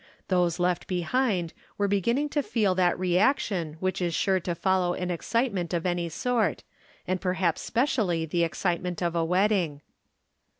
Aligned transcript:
Those 0.29 0.57
left 0.59 0.87
behind 0.87 1.53
were 1.77 1.87
be 1.87 2.01
ginning 2.01 2.29
to 2.29 2.41
feel 2.41 2.73
that 2.73 2.97
reaction 2.97 3.77
which 3.79 4.01
is 4.01 4.15
sure 4.15 4.39
to 4.39 4.55
fol 4.55 4.79
low 4.81 4.93
an 4.95 5.11
excitement 5.11 5.75
of 5.75 5.85
any 5.85 6.09
sort, 6.09 6.63
and 7.07 7.21
perhaps 7.21 7.61
spec 7.61 7.89
ially 7.89 8.27
the 8.27 8.43
excitement 8.43 9.03
of 9.03 9.15
a 9.15 9.23
wedding. 9.23 9.81